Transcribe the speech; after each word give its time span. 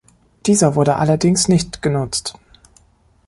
Dieser 0.47 0.73
wurde 0.73 0.95
allerdings 0.95 1.47
nicht 1.47 1.83
genutzt. 1.83 2.33